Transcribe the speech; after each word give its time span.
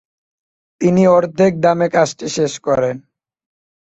তিনি 0.81 1.03
অর্ধেক 1.07 1.53
দামে 1.63 1.87
কাজটি 1.95 2.27
শেষ 2.37 2.53
করেন। 2.67 2.95